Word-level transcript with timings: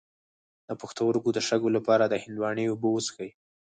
د 0.67 0.69
پښتورګو 0.81 1.29
د 1.33 1.39
شګو 1.47 1.69
لپاره 1.77 2.03
د 2.07 2.13
هندواڼې 2.23 2.63
اوبه 2.71 2.87
وڅښئ 2.91 3.29